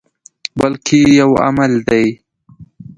[0.59, 2.05] بلکې یو عمل دی.